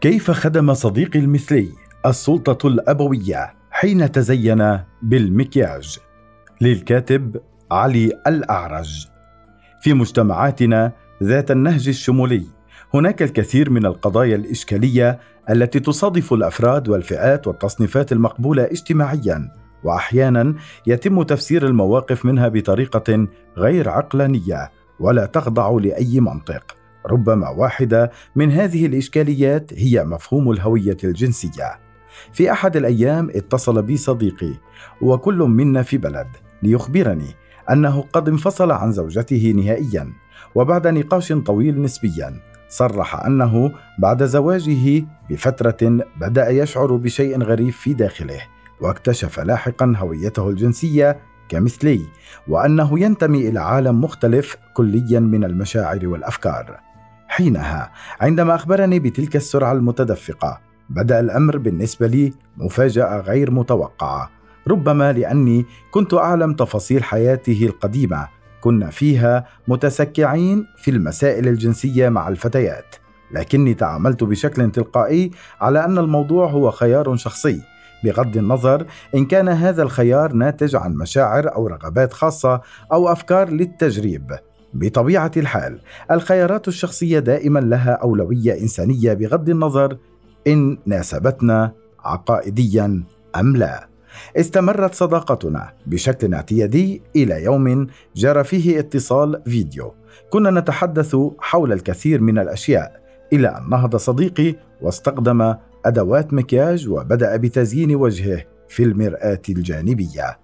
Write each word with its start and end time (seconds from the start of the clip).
كيف 0.00 0.30
خدم 0.30 0.74
صديقي 0.74 1.18
المثلي 1.18 1.68
السلطة 2.06 2.68
الأبوية 2.68 3.54
حين 3.70 4.12
تزين 4.12 4.78
بالمكياج؟ 5.02 5.98
للكاتب 6.60 7.40
علي 7.70 8.12
الأعرج. 8.26 9.06
في 9.80 9.94
مجتمعاتنا 9.94 10.92
ذات 11.22 11.50
النهج 11.50 11.88
الشمولي 11.88 12.44
هناك 12.94 13.22
الكثير 13.22 13.70
من 13.70 13.86
القضايا 13.86 14.36
الإشكالية 14.36 15.18
التي 15.50 15.80
تصادف 15.80 16.32
الأفراد 16.32 16.88
والفئات 16.88 17.46
والتصنيفات 17.46 18.12
المقبولة 18.12 18.64
اجتماعيا 18.64 19.52
واحيانا 19.84 20.54
يتم 20.86 21.22
تفسير 21.22 21.66
المواقف 21.66 22.24
منها 22.24 22.48
بطريقة 22.48 23.28
غير 23.56 23.88
عقلانية 23.88 24.70
ولا 25.00 25.26
تخضع 25.26 25.70
لأي 25.70 26.20
منطق. 26.20 26.77
ربما 27.06 27.48
واحدة 27.48 28.10
من 28.36 28.52
هذه 28.52 28.86
الإشكاليات 28.86 29.72
هي 29.74 30.04
مفهوم 30.04 30.50
الهوية 30.50 30.96
الجنسية. 31.04 31.78
في 32.32 32.52
أحد 32.52 32.76
الأيام 32.76 33.30
اتصل 33.34 33.82
بي 33.82 33.96
صديقي 33.96 34.52
وكل 35.02 35.38
منا 35.38 35.82
في 35.82 35.98
بلد 35.98 36.28
ليخبرني 36.62 37.34
أنه 37.70 38.04
قد 38.12 38.28
انفصل 38.28 38.70
عن 38.70 38.92
زوجته 38.92 39.52
نهائيا 39.56 40.12
وبعد 40.54 40.86
نقاش 40.86 41.32
طويل 41.32 41.82
نسبيا. 41.82 42.40
صرح 42.68 43.24
أنه 43.24 43.72
بعد 43.98 44.24
زواجه 44.24 45.04
بفترة 45.30 46.04
بدأ 46.20 46.48
يشعر 46.48 46.96
بشيء 46.96 47.42
غريب 47.42 47.70
في 47.70 47.94
داخله 47.94 48.40
واكتشف 48.80 49.40
لاحقا 49.40 49.94
هويته 49.96 50.48
الجنسية 50.48 51.20
كمثلي 51.48 52.00
وأنه 52.48 53.00
ينتمي 53.00 53.48
إلى 53.48 53.60
عالم 53.60 54.00
مختلف 54.00 54.56
كليا 54.74 55.20
من 55.20 55.44
المشاعر 55.44 56.06
والأفكار. 56.06 56.87
حينها 57.38 57.92
عندما 58.20 58.54
أخبرني 58.54 58.98
بتلك 58.98 59.36
السرعة 59.36 59.72
المتدفقة 59.72 60.60
بدأ 60.90 61.20
الأمر 61.20 61.58
بالنسبة 61.58 62.06
لي 62.06 62.32
مفاجأة 62.56 63.20
غير 63.20 63.50
متوقعة. 63.50 64.30
ربما 64.68 65.12
لأني 65.12 65.66
كنت 65.90 66.14
أعلم 66.14 66.54
تفاصيل 66.54 67.04
حياته 67.04 67.66
القديمة 67.66 68.28
كنا 68.60 68.90
فيها 68.90 69.46
متسكعين 69.68 70.66
في 70.76 70.90
المسائل 70.90 71.48
الجنسية 71.48 72.08
مع 72.08 72.28
الفتيات. 72.28 72.94
لكني 73.30 73.74
تعاملت 73.74 74.24
بشكل 74.24 74.70
تلقائي 74.70 75.30
على 75.60 75.84
أن 75.84 75.98
الموضوع 75.98 76.50
هو 76.50 76.70
خيار 76.70 77.16
شخصي. 77.16 77.62
بغض 78.04 78.36
النظر 78.36 78.86
إن 79.14 79.26
كان 79.26 79.48
هذا 79.48 79.82
الخيار 79.82 80.32
ناتج 80.32 80.76
عن 80.76 80.94
مشاعر 80.94 81.54
أو 81.54 81.66
رغبات 81.66 82.12
خاصة 82.12 82.60
أو 82.92 83.12
أفكار 83.12 83.50
للتجريب. 83.50 84.38
بطبيعة 84.74 85.30
الحال 85.36 85.78
الخيارات 86.10 86.68
الشخصية 86.68 87.18
دائما 87.18 87.58
لها 87.58 87.90
أولوية 87.90 88.60
إنسانية 88.60 89.14
بغض 89.14 89.48
النظر 89.48 89.98
إن 90.46 90.78
ناسبتنا 90.86 91.72
عقائديا 92.04 93.02
أم 93.36 93.56
لا. 93.56 93.88
استمرت 94.36 94.94
صداقتنا 94.94 95.72
بشكل 95.86 96.34
اعتيادي 96.34 97.02
إلى 97.16 97.44
يوم 97.44 97.86
جرى 98.16 98.44
فيه 98.44 98.78
اتصال 98.78 99.42
فيديو. 99.44 99.94
كنا 100.30 100.50
نتحدث 100.50 101.16
حول 101.38 101.72
الكثير 101.72 102.20
من 102.20 102.38
الأشياء 102.38 103.00
إلى 103.32 103.48
أن 103.48 103.70
نهض 103.70 103.96
صديقي 103.96 104.54
واستخدم 104.80 105.54
أدوات 105.84 106.32
مكياج 106.32 106.88
وبدأ 106.88 107.36
بتزيين 107.36 107.96
وجهه 107.96 108.44
في 108.68 108.82
المرآة 108.82 109.42
الجانبية. 109.48 110.38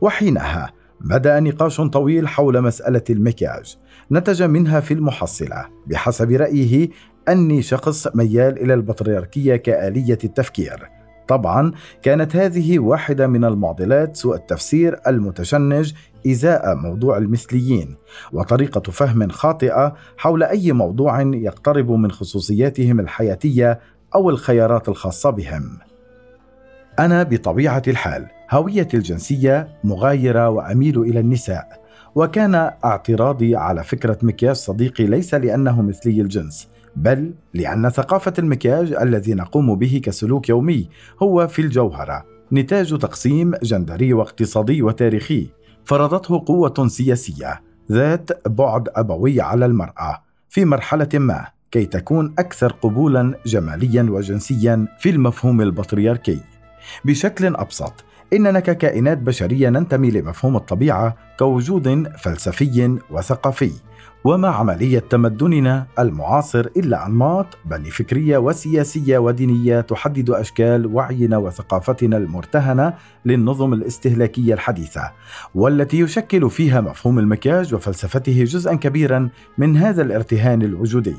وحينها 0.00 0.72
بدا 1.00 1.40
نقاش 1.40 1.80
طويل 1.80 2.28
حول 2.28 2.60
مسألة 2.60 3.02
المكياج 3.10 3.76
نتج 4.12 4.42
منها 4.42 4.80
في 4.80 4.94
المحصلة 4.94 5.66
بحسب 5.86 6.30
رأيه 6.30 6.88
أني 7.28 7.62
شخص 7.62 8.16
ميال 8.16 8.62
إلى 8.62 8.74
البطريركية 8.74 9.56
كآلية 9.56 10.18
التفكير. 10.24 10.88
طبعا 11.28 11.72
كانت 12.02 12.36
هذه 12.36 12.78
واحدة 12.78 13.26
من 13.26 13.44
المعضلات 13.44 14.16
سوء 14.16 14.36
التفسير 14.36 15.00
المتشنج 15.06 15.92
إزاء 16.26 16.74
موضوع 16.74 17.18
المثليين 17.18 17.96
وطريقة 18.32 18.80
فهم 18.80 19.28
خاطئة 19.28 19.94
حول 20.16 20.42
أي 20.42 20.72
موضوع 20.72 21.22
يقترب 21.22 21.90
من 21.90 22.10
خصوصياتهم 22.10 23.00
الحياتية 23.00 23.80
أو 24.14 24.30
الخيارات 24.30 24.88
الخاصة 24.88 25.30
بهم. 25.30 25.78
أنا 26.98 27.22
بطبيعة 27.22 27.82
الحال 27.88 28.26
هويتي 28.50 28.96
الجنسية 28.96 29.68
مغايرة 29.84 30.48
وأميل 30.48 30.98
إلى 31.00 31.20
النساء 31.20 31.82
وكان 32.14 32.54
اعتراضي 32.84 33.56
على 33.56 33.84
فكرة 33.84 34.18
مكياج 34.22 34.56
صديقي 34.56 35.06
ليس 35.06 35.34
لأنه 35.34 35.82
مثلي 35.82 36.20
الجنس 36.20 36.68
بل 36.96 37.34
لأن 37.54 37.88
ثقافة 37.88 38.32
المكياج 38.38 38.92
الذي 38.92 39.34
نقوم 39.34 39.74
به 39.74 40.00
كسلوك 40.04 40.48
يومي 40.48 40.88
هو 41.22 41.48
في 41.48 41.62
الجوهرة 41.62 42.24
نتاج 42.52 42.98
تقسيم 42.98 43.54
جندري 43.62 44.12
واقتصادي 44.12 44.82
وتاريخي 44.82 45.46
فرضته 45.84 46.42
قوة 46.46 46.88
سياسية 46.88 47.60
ذات 47.92 48.48
بعد 48.48 48.88
أبوي 48.96 49.40
على 49.40 49.66
المرأة 49.66 50.22
في 50.48 50.64
مرحلة 50.64 51.08
ما 51.14 51.46
كي 51.70 51.86
تكون 51.86 52.34
أكثر 52.38 52.72
قبولا 52.72 53.34
جماليا 53.46 54.02
وجنسيا 54.02 54.86
في 54.98 55.10
المفهوم 55.10 55.60
البطريركي. 55.60 56.40
بشكل 57.04 57.56
أبسط. 57.56 58.04
إننا 58.32 58.60
ككائنات 58.60 59.18
بشرية 59.18 59.68
ننتمي 59.68 60.10
لمفهوم 60.10 60.56
الطبيعة 60.56 61.16
كوجود 61.38 62.08
فلسفي 62.18 62.98
وثقافي 63.10 63.72
ومع 64.24 64.56
عملية 64.56 64.98
تمدننا 64.98 65.86
المعاصر 65.98 66.66
إلا 66.76 67.06
أنماط 67.06 67.46
بل 67.64 67.84
فكرية 67.84 68.38
وسياسية 68.38 69.18
ودينية 69.18 69.80
تحدد 69.80 70.30
أشكال 70.30 70.86
وعينا 70.86 71.36
وثقافتنا 71.36 72.16
المرتهنة 72.16 72.94
للنظم 73.24 73.72
الاستهلاكية 73.72 74.54
الحديثة 74.54 75.12
والتي 75.54 76.00
يشكل 76.00 76.50
فيها 76.50 76.80
مفهوم 76.80 77.18
المكياج 77.18 77.74
وفلسفته 77.74 78.44
جزءا 78.44 78.74
كبيرا 78.74 79.28
من 79.58 79.76
هذا 79.76 80.02
الارتهان 80.02 80.62
الوجودي. 80.62 81.16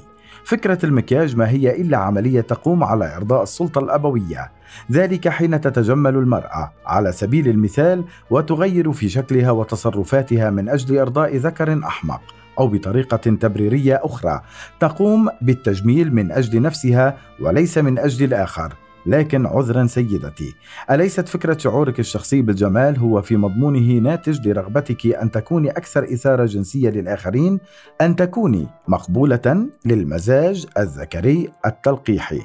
فكرة 0.50 0.86
المكياج 0.86 1.36
ما 1.36 1.50
هي 1.50 1.82
إلا 1.82 1.98
عملية 1.98 2.42
تقوم 2.42 2.84
على 2.84 3.16
إرضاء 3.16 3.44
السلطة 3.44 3.80
الأبوية. 3.80 4.52
ذلك 4.92 5.28
حين 5.30 5.62
تتجمل 5.62 6.16
المرأة 6.16 6.72
على 6.86 7.12
سبيل 7.12 7.48
المثال 7.48 8.04
وتغير 8.30 8.92
في 8.92 9.10
شكلها 9.10 9.52
وتصرفاتها 9.52 10.50
من 10.50 10.70
أجل 10.70 10.98
إرضاء 10.98 11.38
ذكر 11.38 11.80
أحمق 11.84 12.22
أو 12.60 12.68
بطريقة 12.68 13.18
تبريرية 13.18 14.02
أخرى 14.04 14.42
تقوم 14.80 15.30
بالتجميل 15.42 16.16
من 16.16 16.32
أجل 16.32 16.62
نفسها 16.62 17.18
وليس 17.40 17.78
من 17.78 18.00
أجل 18.00 18.26
الآخر. 18.26 18.74
لكن 19.06 19.46
عذرا 19.46 19.86
سيدتي 19.86 20.56
أليست 20.92 21.28
فكرة 21.28 21.58
شعورك 21.58 22.00
الشخصي 22.00 22.42
بالجمال 22.42 22.98
هو 22.98 23.22
في 23.22 23.38
مضمونه 23.38 24.00
ناتج 24.00 24.48
لرغبتك 24.48 25.06
أن 25.06 25.32
تكوني 25.32 25.70
أكثر 25.70 26.04
إثارة 26.04 26.46
جنسية 26.46 26.90
للآخرين 26.90 27.60
أن 28.02 28.16
تكوني 28.16 28.68
مقبولة 28.88 29.68
للمزاج 29.86 30.66
الذكري 30.78 31.50
التلقيحي. 31.66 32.42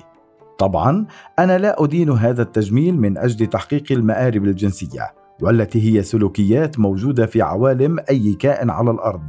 طبعا 0.59 1.07
أنا 1.39 1.59
لا 1.59 1.85
أدين 1.85 2.11
هذا 2.11 2.43
التجميل 2.43 3.01
من 3.01 3.19
أجل 3.19 3.47
تحقيق 3.47 3.85
المآرب 3.91 4.45
الجنسية 4.45 5.15
والتي 5.43 5.99
هي 5.99 6.03
سلوكيات 6.03 6.79
موجودة 6.79 7.27
في 7.27 7.43
عوالم 7.43 7.99
أي 8.11 8.35
كائن 8.35 8.71
على 8.71 8.91
الأرض 8.91 9.23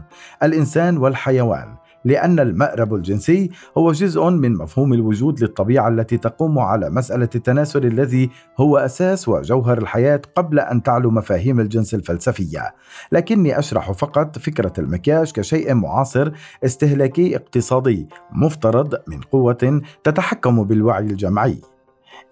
الإنسان 0.43 0.97
والحيوان. 0.97 1.75
لأن 2.05 2.39
المأرب 2.39 2.93
الجنسي 2.93 3.49
هو 3.77 3.91
جزء 3.91 4.29
من 4.29 4.53
مفهوم 4.53 4.93
الوجود 4.93 5.39
للطبيعة 5.39 5.87
التي 5.87 6.17
تقوم 6.17 6.59
على 6.59 6.89
مسألة 6.89 7.29
التناسل 7.35 7.85
الذي 7.85 8.29
هو 8.59 8.77
أساس 8.77 9.27
وجوهر 9.29 9.77
الحياة 9.77 10.21
قبل 10.35 10.59
أن 10.59 10.83
تعلو 10.83 11.11
مفاهيم 11.11 11.59
الجنس 11.59 11.93
الفلسفية. 11.93 12.75
لكني 13.11 13.59
أشرح 13.59 13.91
فقط 13.91 14.39
فكرة 14.39 14.73
المكياج 14.77 15.31
كشيء 15.31 15.73
معاصر 15.73 16.31
استهلاكي 16.65 17.35
اقتصادي 17.35 18.09
مفترض 18.31 18.95
من 19.07 19.21
قوة 19.21 19.81
تتحكم 20.03 20.63
بالوعي 20.63 21.05
الجمعي. 21.05 21.61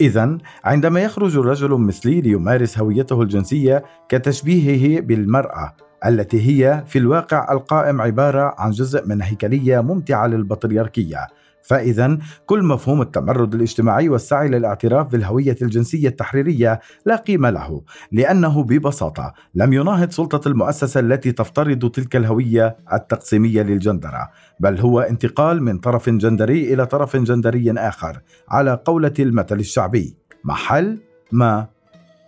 إذا 0.02 0.38
عندما 0.64 1.02
يخرج 1.02 1.38
رجل 1.38 1.70
مثلي 1.70 2.22
ليمارس 2.22 2.80
هويته 2.80 3.22
الجنسية 3.22 3.84
كتشبيهه 4.10 5.02
بالمرأة 5.02 5.76
التي 6.06 6.42
هي 6.42 6.84
في 6.88 7.00
الواقع 7.00 7.52
القائم 7.52 8.02
عبارة 8.02 8.56
عن 8.58 8.72
جزء 8.72 9.08
من 9.08 9.22
هيكلية 9.22 9.82
ممتعة 9.82 10.28
للبطريركية 10.28 11.28
فإذا 11.64 12.18
كل 12.46 12.64
مفهوم 12.64 13.02
التمرد 13.02 13.56
الاجتماعي 13.56 14.10
والسعي 14.10 14.48
للاعتراف 14.48 15.08
بالهوية 15.08 15.56
الجنسية 15.62 16.08
التحريرية 16.08 16.80
لا 17.06 17.16
قيمة 17.16 17.50
له، 17.50 17.82
لأنه 18.12 18.64
ببساطة 18.64 19.34
لم 19.56 19.74
يناهض 19.74 20.12
سلطة 20.12 20.48
المؤسسة 20.48 21.00
التي 21.00 21.32
تفترض 21.32 21.90
تلك 21.90 22.16
الهوية 22.16 22.78
التقسيمية 22.94 23.62
للجندرة، 23.62 24.30
بل 24.60 24.80
هو 24.80 25.00
انتقال 25.00 25.64
من 25.64 25.78
طرف 25.78 26.10
جندري 26.10 26.74
إلى 26.74 26.86
طرف 26.86 27.18
جندري 27.18 27.72
آخر، 27.72 28.20
على 28.50 28.80
قولة 28.86 29.14
المثل 29.20 29.60
الشعبي: 29.60 30.16
محل 30.44 31.00
ما 31.32 31.68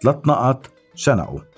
ثلاث 0.03 0.15
نقط 0.27 0.69
شنقوا. 0.95 1.54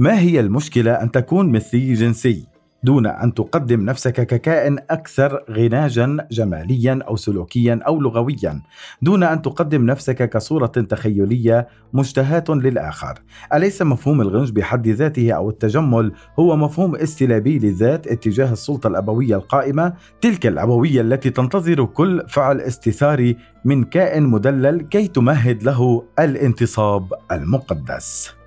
ما 0.00 0.20
هي 0.20 0.40
المشكلة 0.40 0.92
أن 0.92 1.10
تكون 1.10 1.52
مثلي 1.52 1.94
جنسي؟ 1.94 2.46
دون 2.82 3.06
أن 3.06 3.34
تقدم 3.34 3.80
نفسك 3.84 4.12
ككائن 4.12 4.78
أكثر 4.90 5.44
غناجا 5.50 6.16
جماليا 6.30 6.98
أو 7.08 7.16
سلوكيا 7.16 7.80
أو 7.86 8.00
لغويا 8.00 8.62
دون 9.02 9.22
أن 9.22 9.42
تقدم 9.42 9.86
نفسك 9.86 10.30
كصورة 10.30 10.66
تخيلية 10.66 11.68
مشتهاة 11.94 12.44
للآخر 12.48 13.14
أليس 13.54 13.82
مفهوم 13.82 14.20
الغنج 14.20 14.50
بحد 14.50 14.88
ذاته 14.88 15.32
أو 15.32 15.50
التجمل 15.50 16.12
هو 16.38 16.56
مفهوم 16.56 16.96
استلابي 16.96 17.58
للذات 17.58 18.06
اتجاه 18.06 18.52
السلطة 18.52 18.86
الأبوية 18.86 19.36
القائمة 19.36 19.92
تلك 20.20 20.46
الأبوية 20.46 21.00
التي 21.00 21.30
تنتظر 21.30 21.84
كل 21.84 22.22
فعل 22.28 22.60
استثاري 22.60 23.36
من 23.64 23.84
كائن 23.84 24.22
مدلل 24.22 24.82
كي 24.82 25.08
تمهد 25.08 25.62
له 25.62 26.04
الانتصاب 26.18 27.12
المقدس 27.32 28.39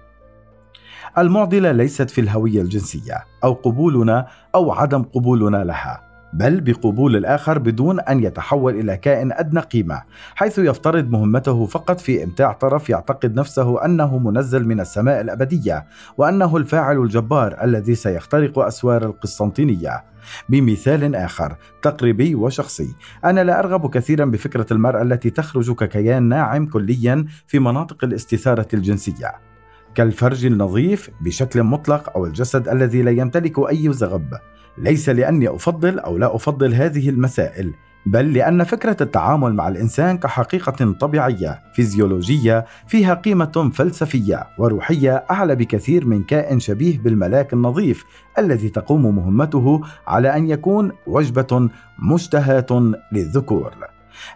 المعضلة 1.17 1.71
ليست 1.71 2.09
في 2.09 2.21
الهوية 2.21 2.61
الجنسية 2.61 3.25
أو 3.43 3.53
قبولنا 3.53 4.27
أو 4.55 4.71
عدم 4.71 5.03
قبولنا 5.03 5.63
لها 5.63 6.13
بل 6.33 6.61
بقبول 6.61 7.15
الآخر 7.15 7.59
بدون 7.59 7.99
أن 7.99 8.23
يتحول 8.23 8.79
إلى 8.79 8.97
كائن 8.97 9.31
أدنى 9.31 9.59
قيمة 9.59 10.01
حيث 10.35 10.59
يفترض 10.59 11.09
مهمته 11.09 11.65
فقط 11.65 11.99
في 11.99 12.23
إمتاع 12.23 12.51
طرف 12.51 12.89
يعتقد 12.89 13.35
نفسه 13.35 13.85
أنه 13.85 14.17
منزل 14.17 14.65
من 14.65 14.79
السماء 14.79 15.21
الأبدية 15.21 15.85
وأنه 16.17 16.57
الفاعل 16.57 16.97
الجبار 16.97 17.63
الذي 17.63 17.95
سيخترق 17.95 18.59
أسوار 18.59 19.05
القسطنطينية. 19.05 20.03
بمثال 20.49 21.15
آخر 21.15 21.55
تقريبي 21.81 22.35
وشخصي 22.35 22.95
أنا 23.25 23.43
لا 23.43 23.59
أرغب 23.59 23.89
كثيرا 23.89 24.25
بفكرة 24.25 24.65
المرأة 24.71 25.01
التي 25.01 25.29
تخرج 25.29 25.75
ككيان 25.75 26.23
ناعم 26.23 26.65
كليا 26.65 27.25
في 27.47 27.59
مناطق 27.59 28.03
الاستثارة 28.03 28.67
الجنسية. 28.73 29.52
كالفرج 29.95 30.45
النظيف 30.45 31.09
بشكل 31.21 31.63
مطلق 31.63 32.09
أو 32.15 32.25
الجسد 32.25 32.67
الذي 32.67 33.01
لا 33.01 33.11
يمتلك 33.11 33.69
أي 33.69 33.93
زغب. 33.93 34.33
ليس 34.77 35.09
لأني 35.09 35.49
أفضل 35.49 35.99
أو 35.99 36.17
لا 36.17 36.35
أفضل 36.35 36.73
هذه 36.73 37.09
المسائل 37.09 37.73
بل 38.05 38.33
لأن 38.33 38.63
فكرة 38.63 38.97
التعامل 39.01 39.53
مع 39.53 39.67
الإنسان 39.67 40.17
كحقيقة 40.17 40.91
طبيعية 40.91 41.61
فيزيولوجية 41.73 42.65
فيها 42.87 43.13
قيمة 43.13 43.71
فلسفية 43.73 44.47
وروحية 44.57 45.25
أعلى 45.31 45.55
بكثير 45.55 46.05
من 46.05 46.23
كائن 46.23 46.59
شبيه 46.59 46.99
بالملاك 46.99 47.53
النظيف 47.53 48.05
الذي 48.37 48.69
تقوم 48.69 49.15
مهمته 49.15 49.81
على 50.07 50.35
أن 50.35 50.49
يكون 50.49 50.91
وجبة 51.07 51.69
مشتهاة 51.99 52.91
للذكور. 53.11 53.73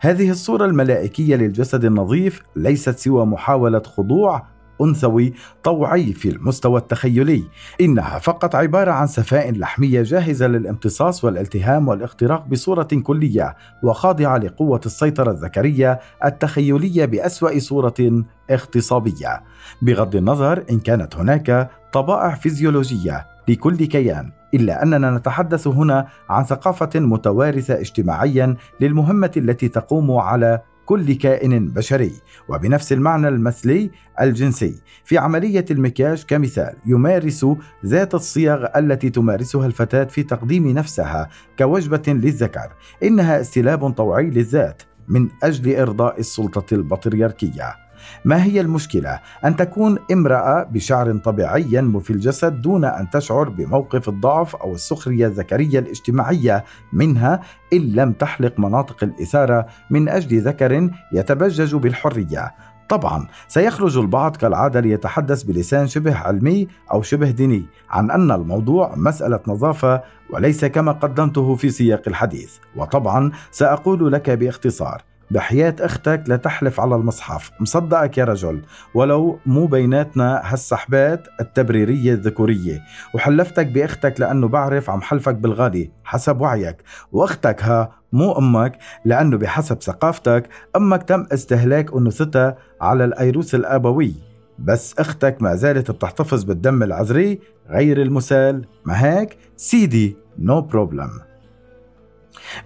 هذه 0.01 0.29
الصورة 0.29 0.65
الملائكية 0.65 1.35
للجسد 1.35 1.85
النظيف 1.85 2.41
ليست 2.55 2.97
سوى 2.99 3.25
محاولة 3.25 3.79
خضوع 3.79 4.56
أنثوي 4.81 5.33
طوعي 5.63 6.13
في 6.13 6.29
المستوى 6.29 6.79
التخيلي. 6.79 7.43
إنها 7.81 8.19
فقط 8.19 8.55
عبارة 8.55 8.91
عن 8.91 9.07
سفائن 9.07 9.55
لحمية 9.55 10.01
جاهزة 10.01 10.47
للامتصاص 10.47 11.23
والالتهام 11.23 11.87
والاختراق 11.87 12.45
بصورة 12.47 12.87
كلية 13.03 13.55
وخاضعة 13.83 14.37
لقوة 14.37 14.81
السيطرة 14.85 15.31
الذكرية 15.31 15.99
التخيلية 16.25 17.05
بأسوأ 17.05 17.59
صورة 17.59 18.23
اغتصابية. 18.51 19.43
بغض 19.81 20.15
النظر 20.15 20.63
إن 20.71 20.79
كانت 20.79 21.15
هناك 21.15 21.69
طبائع 21.93 22.35
فيزيولوجية 22.35 23.27
لكل 23.47 23.77
كيان 23.77 24.31
إلا 24.53 24.83
أننا 24.83 25.11
نتحدث 25.11 25.67
هنا 25.67 26.07
عن 26.29 26.43
ثقافة 26.43 26.99
متوارثة 26.99 27.79
اجتماعيا 27.79 28.55
للمهمة 28.79 29.31
التي 29.37 29.67
تقوم 29.67 30.11
على 30.11 30.61
كل 30.87 31.13
كائن 31.13 31.67
بشري. 31.67 32.11
وبنفس 32.49 32.93
المعنى 32.93 33.27
المثلي 33.27 33.91
الجنسي 34.21 34.75
في 35.03 35.17
عملية 35.17 35.65
المكياج 35.71 36.23
كمثال 36.23 36.73
يمارس 36.85 37.45
ذات 37.85 38.15
الصيغ 38.15 38.65
التي 38.75 39.09
تمارسها 39.09 39.65
الفتاة 39.65 40.03
في 40.03 40.23
تقديم 40.23 40.67
نفسها 40.67 41.29
كوجبة 41.59 42.03
للذكر. 42.07 42.69
إنها 43.03 43.41
استلاب 43.41 43.89
طوعي 43.89 44.29
للذات 44.29 44.81
من 45.07 45.27
أجل 45.43 45.75
إرضاء 45.75 46.19
السلطة 46.19 46.73
البطريركية. 46.73 47.86
ما 48.25 48.43
هي 48.43 48.61
المشكلة؟ 48.61 49.19
أن 49.45 49.55
تكون 49.55 49.97
امرأة 50.11 50.63
بشعر 50.63 51.17
طبيعي 51.17 51.65
ينمو 51.71 51.99
في 51.99 52.09
الجسد 52.09 52.61
دون 52.61 52.85
أن 52.85 53.09
تشعر 53.09 53.49
بموقف 53.49 54.09
الضعف 54.09 54.55
أو 54.55 54.73
السخرية 54.73 55.27
الذكرية 55.27 55.79
الاجتماعية 55.79 56.63
منها 56.93 57.41
إن 57.73 57.79
لم 57.79 58.11
تحلق 58.11 58.59
مناطق 58.59 59.03
الإثارة 59.03 59.65
من 59.89 60.09
أجل 60.09 60.41
ذكر 60.41 60.89
يتبجج 61.13 61.75
بالحرية 61.75 62.53
طبعا 62.89 63.27
سيخرج 63.47 63.97
البعض 63.97 64.35
كالعادة 64.35 64.79
ليتحدث 64.79 65.43
بلسان 65.43 65.87
شبه 65.87 66.15
علمي 66.15 66.67
أو 66.91 67.01
شبه 67.01 67.31
ديني 67.31 67.65
عن 67.89 68.11
أن 68.11 68.31
الموضوع 68.31 68.95
مسألة 68.95 69.39
نظافة 69.47 70.01
وليس 70.29 70.65
كما 70.65 70.91
قدمته 70.91 71.55
في 71.55 71.69
سياق 71.69 72.01
الحديث 72.07 72.57
وطبعا 72.75 73.31
سأقول 73.51 74.11
لك 74.11 74.29
بإختصار 74.29 75.03
بحياة 75.31 75.75
أختك 75.79 76.23
لا 76.27 76.35
تحلف 76.35 76.79
على 76.79 76.95
المصحف. 76.95 77.51
مصدقك 77.59 78.17
يا 78.17 78.25
رجل. 78.25 78.61
ولو 78.93 79.39
مو 79.45 79.65
بيناتنا 79.65 80.41
هالسحبات 80.45 81.27
التبريرية 81.41 82.13
الذكورية. 82.13 82.81
وحلفتك 83.13 83.67
بأختك 83.67 84.19
لأنه 84.19 84.47
بعرف 84.47 84.89
عم 84.89 85.01
حلفك 85.01 85.35
بالغالي 85.35 85.91
حسب 86.03 86.41
وعيك. 86.41 86.77
وأختك 87.11 87.63
ها 87.63 87.91
مو 88.13 88.31
أمك 88.31 88.77
لأنه 89.05 89.37
بحسب 89.37 89.81
ثقافتك 89.81 90.49
أمك 90.75 91.03
تم 91.03 91.25
استهلاك 91.33 91.93
أنوثتها 91.93 92.57
على 92.81 93.05
الأيروس 93.05 93.55
الأبوي. 93.55 94.13
بس 94.59 94.99
أختك 94.99 95.41
ما 95.41 95.55
زالت 95.55 95.91
بتحتفظ 95.91 96.43
بالدم 96.43 96.83
العذري 96.83 97.39
غير 97.69 98.01
المسال. 98.01 98.65
ما 98.85 99.03
هيك؟ 99.05 99.37
سيدي 99.57 100.17
no 100.39 100.63
no 100.63 100.77
problem 100.77 101.26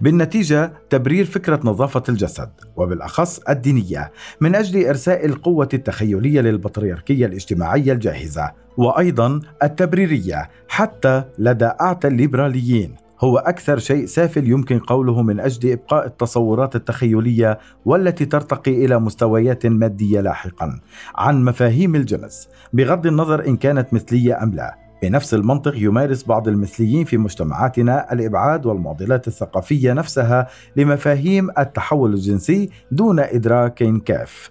بالنتيجة 0.00 0.72
تبرير 0.90 1.24
فكرة 1.24 1.60
نظافة 1.64 2.02
الجسد 2.08 2.50
وبالأخص 2.76 3.40
الدينية 3.48 4.12
من 4.40 4.54
أجل 4.54 4.86
إرساء 4.86 5.26
القوة 5.26 5.68
التخيلية 5.74 6.40
للبطريركية 6.40 7.26
الاجتماعية 7.26 7.92
الجاهزة 7.92 8.52
وأيضا 8.76 9.40
التبريرية 9.62 10.50
حتى 10.68 11.24
لدى 11.38 11.70
أعتى 11.80 12.08
الليبراليين. 12.08 12.96
هو 13.20 13.38
أكثر 13.38 13.78
شيء 13.78 14.06
سافل 14.06 14.50
يمكن 14.50 14.78
قوله 14.78 15.22
من 15.22 15.40
أجل 15.40 15.72
إبقاء 15.72 16.06
التصورات 16.06 16.76
التخيلية 16.76 17.58
والتي 17.84 18.24
ترتقي 18.24 18.84
إلى 18.84 19.00
مستويات 19.00 19.66
مادية 19.66 20.20
لاحقا 20.20 20.80
عن 21.14 21.44
مفاهيم 21.44 21.94
الجنس 21.94 22.48
بغض 22.72 23.06
النظر 23.06 23.46
إن 23.46 23.56
كانت 23.56 23.94
مثلية 23.94 24.42
أم 24.42 24.54
لا. 24.54 24.81
بنفس 25.02 25.34
المنطق 25.34 25.74
يمارس 25.76 26.24
بعض 26.24 26.48
المثليين 26.48 27.04
في 27.04 27.18
مجتمعاتنا 27.18 28.12
الإبعاد 28.12 28.66
والمعضلات 28.66 29.28
الثقافية 29.28 29.92
نفسها 29.92 30.46
لمفاهيم 30.76 31.50
التحول 31.58 32.14
الجنسي 32.14 32.70
دون 32.90 33.20
إدراك 33.20 34.02
كاف. 34.04 34.50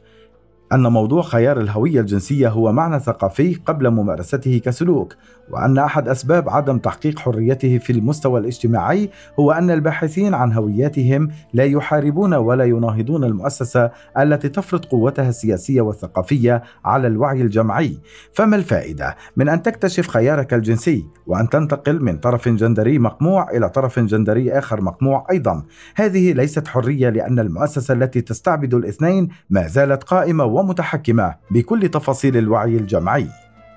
أن 0.74 0.88
موضوع 0.88 1.22
خيار 1.22 1.60
الهوية 1.60 2.00
الجنسية 2.00 2.50
هو 2.50 2.72
معنى 2.72 3.00
ثقافي 3.00 3.56
قبل 3.66 3.90
ممارسته 3.90 4.62
كسلوك، 4.66 5.16
وأن 5.50 5.78
أحد 5.78 6.08
أسباب 6.08 6.50
عدم 6.50 6.78
تحقيق 6.78 7.20
حريته 7.20 7.78
في 7.78 7.94
المستوى 7.94 8.40
الاجتماعي 8.40 9.10
هو 9.40 9.52
أن 9.52 9.72
الباحثين 9.72 10.34
عن 10.34 10.54
هوياتهم 10.54 11.30
لا 11.54 11.64
يحاربون 11.64 12.34
ولا 12.34 12.64
يناهضون 12.64 13.24
المؤسسة 13.24 13.92
التي 14.20 14.50
تفرض 14.50 14.86
قوتها 14.86 15.30
السياسية 15.30 15.82
والثقافية 15.82 16.64
على 16.86 17.08
الوعي 17.08 17.42
الجمعي، 17.42 17.98
فما 18.34 18.56
الفائدة 18.56 19.16
من 19.38 19.50
أن 19.50 19.62
تكتشف 19.62 20.08
خيارك 20.08 20.54
الجنسي 20.54 21.06
وأن 21.28 21.50
تنتقل 21.50 22.04
من 22.04 22.18
طرف 22.18 22.50
جندري 22.50 23.00
مقموع 23.00 23.52
إلى 23.52 23.70
طرف 23.70 24.00
جندري 24.00 24.52
آخر 24.52 24.82
مقموع 24.82 25.28
أيضا؟ 25.32 25.64
هذه 25.96 26.34
ليست 26.34 26.68
حرية 26.68 27.10
لأن 27.10 27.40
المؤسسة 27.40 27.94
التي 27.94 28.22
تستعبد 28.22 28.74
الاثنين 28.74 29.30
ما 29.50 29.68
زالت 29.68 30.04
قائمة 30.04 30.46
ومتحكمة 30.62 31.36
بكل 31.52 31.90
تفاصيل 31.90 32.38
الوعي 32.38 32.78
الجمعي. 32.78 33.28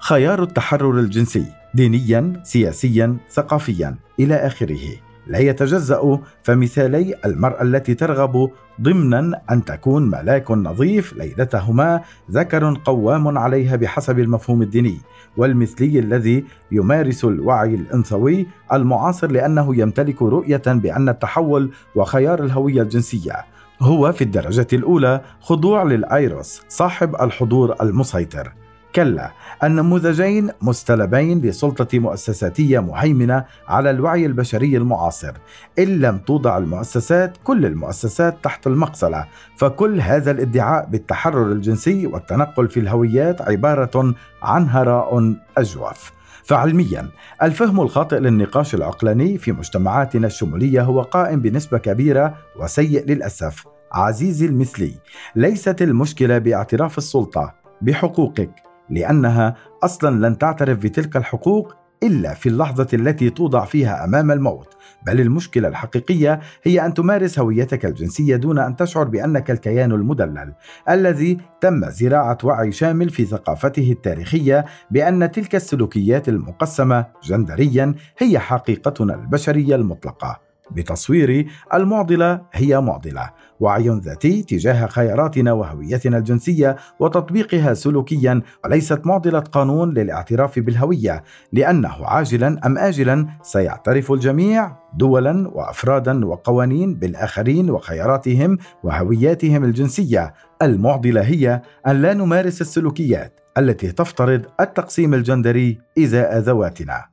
خيار 0.00 0.42
التحرر 0.42 0.98
الجنسي 1.00 1.46
دينيا 1.74 2.40
سياسيا 2.42 3.16
ثقافيا 3.30 3.96
إلى 4.20 4.34
آخره 4.34 5.04
لا 5.26 5.38
يتجزأ 5.38 6.18
فمثالي 6.42 7.14
المرأة 7.24 7.62
التي 7.62 7.94
ترغب 7.94 8.50
ضمنا 8.80 9.40
أن 9.50 9.64
تكون 9.64 10.10
ملاك 10.10 10.50
نظيف 10.50 11.12
ليلتهما 11.12 12.00
ذكر 12.30 12.80
قوام 12.84 13.38
عليها 13.38 13.76
بحسب 13.76 14.18
المفهوم 14.18 14.62
الديني 14.62 14.98
والمثلي 15.36 15.98
الذي 15.98 16.44
يمارس 16.72 17.24
الوعي 17.24 17.74
الأنثوي 17.74 18.46
المعاصر 18.72 19.30
لأنه 19.30 19.76
يمتلك 19.76 20.22
رؤية 20.22 20.62
بأن 20.66 21.08
التحول 21.08 21.70
وخيار 21.94 22.44
الهوية 22.44 22.82
الجنسية 22.82 23.53
هو 23.80 24.12
في 24.12 24.24
الدرجة 24.24 24.66
الأولى 24.72 25.20
خضوع 25.40 25.82
للأيروس 25.82 26.62
صاحب 26.68 27.14
الحضور 27.20 27.74
المسيطر. 27.80 28.52
كلا 28.94 29.30
النموذجين 29.64 30.50
مستلبين 30.62 31.40
لسلطة 31.40 31.98
مؤسساتية 31.98 32.78
مهيمنة 32.78 33.44
على 33.68 33.90
الوعي 33.90 34.26
البشري 34.26 34.76
المعاصر. 34.76 35.32
إن 35.78 36.00
لم 36.00 36.18
توضع 36.18 36.58
المؤسسات 36.58 37.36
كل 37.44 37.66
المؤسسات 37.66 38.36
تحت 38.42 38.66
المقصلة. 38.66 39.26
فكل 39.56 40.00
هذا 40.00 40.30
الادعاء 40.30 40.86
بالتحرر 40.86 41.52
الجنسي 41.52 42.06
والتنقل 42.06 42.68
في 42.68 42.80
الهويات 42.80 43.42
عبارة 43.42 44.14
عن 44.42 44.68
هراء 44.68 45.34
أجوف. 45.58 46.12
فعلميا 46.44 47.08
الفهم 47.42 47.80
الخاطئ 47.80 48.18
للنقاش 48.18 48.74
العقلاني 48.74 49.38
في 49.38 49.52
مجتمعاتنا 49.52 50.26
الشمولية 50.26 50.82
هو 50.82 51.02
قائم 51.02 51.40
بنسبة 51.40 51.78
كبيرة 51.78 52.34
وسيء 52.56 53.06
للأسف. 53.06 53.64
عزيزي 53.92 54.46
المثلي 54.46 54.94
ليست 55.36 55.82
المشكلة 55.82 56.38
باعتراف 56.38 56.98
السلطة 56.98 57.54
بحقوقك 57.82 58.50
لأنها 58.90 59.56
أصلا 59.84 60.28
لن 60.28 60.38
تعترف 60.38 60.78
بتلك 60.78 61.16
الحقوق 61.16 61.74
إلا 62.02 62.34
في 62.34 62.48
اللحظة 62.48 62.88
التي 62.94 63.30
توضع 63.30 63.64
فيها 63.64 64.04
أمام 64.04 64.30
الموت. 64.30 64.74
بل 65.06 65.20
المشكلة 65.20 65.68
الحقيقية 65.68 66.40
هي 66.62 66.86
أن 66.86 66.94
تمارس 66.94 67.38
هويتك 67.38 67.86
الجنسية 67.86 68.36
دون 68.36 68.58
أن 68.58 68.76
تشعر 68.76 69.04
بأنك 69.04 69.50
الكيان 69.50 69.92
المدلل 69.92 70.52
الذي 70.88 71.38
تم 71.60 71.90
زراعة 71.90 72.38
وعي 72.44 72.72
شامل 72.72 73.10
في 73.10 73.24
ثقافته 73.24 73.92
التاريخية 73.92 74.64
بأن 74.90 75.30
تلك 75.30 75.54
السلوكيات 75.54 76.28
المقسمة 76.28 77.06
جندريا 77.24 77.94
هي 78.18 78.38
حقيقتنا 78.38 79.14
البشرية 79.14 79.74
المطلقة. 79.74 80.53
بتصويري 80.70 81.46
المعضلة 81.74 82.40
هي 82.52 82.80
معضلة 82.80 83.30
وعي 83.60 83.88
ذاتي 83.88 84.42
تجاه 84.42 84.86
خياراتنا 84.86 85.52
وهويتنا 85.52 86.18
الجنسية 86.18 86.76
وتطبيقها 87.00 87.74
سلوكيا 87.74 88.42
وليست 88.64 89.06
معضلة 89.06 89.40
قانون 89.40 89.94
للاعتراف 89.94 90.58
بالهوية 90.58 91.24
لأنه 91.52 92.06
عاجلا 92.06 92.66
أم 92.66 92.78
اجلا 92.78 93.26
سيعترف 93.42 94.12
الجميع 94.12 94.76
دولا 94.94 95.48
وافرادا 95.48 96.26
وقوانين 96.26 96.94
بالآخرين 96.94 97.70
وخياراتهم 97.70 98.58
وهوياتهم 98.82 99.64
الجنسية. 99.64 100.34
المعضلة 100.62 101.20
هي 101.20 101.62
أن 101.86 102.02
لا 102.02 102.14
نمارس 102.14 102.60
السلوكيات 102.60 103.40
التي 103.58 103.92
تفترض 103.92 104.42
التقسيم 104.60 105.14
الجندري 105.14 105.78
إزاء 105.98 106.38
ذواتنا. 106.38 107.04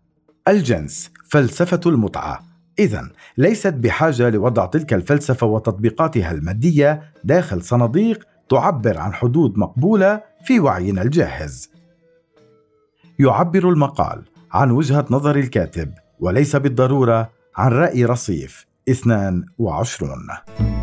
الجنس 0.48 1.12
فلسفة 1.30 1.82
المتعة. 1.86 2.51
إذا 2.82 3.10
ليست 3.38 3.74
بحاجة 3.74 4.30
لوضع 4.30 4.66
تلك 4.66 4.94
الفلسفة 4.94 5.48
وتطبيقاتها 5.48 6.32
المادية 6.32 7.02
داخل 7.24 7.62
صناديق 7.62 8.28
تعبر 8.50 8.98
عن 8.98 9.14
حدود 9.14 9.58
مقبولة 9.58 10.22
في 10.44 10.60
وعينا 10.60 11.02
الجاهز. 11.02 11.72
يعبر 13.20 13.70
المقال 13.70 14.24
عن 14.52 14.72
وجهة 14.72 15.06
نظر 15.12 15.36
الكاتب 15.36 15.94
وليس 16.20 16.56
بالضرورة 16.56 17.30
عن 17.56 17.72
رأي 17.72 18.06
رصيف 18.06 18.66
22 18.90 20.81